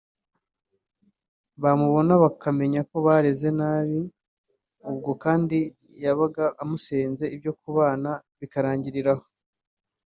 [1.61, 4.01] bamubona bakamenya ko bareze nabi;
[4.91, 5.57] ubwo kandi
[6.03, 9.25] yabaga amusenze ibyo kubana bikarangirira aho